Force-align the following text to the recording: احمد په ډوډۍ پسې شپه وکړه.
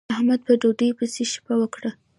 احمد 0.13 0.39
په 0.47 0.53
ډوډۍ 0.61 0.89
پسې 0.97 1.23
شپه 1.33 1.53
وکړه. 1.59 1.91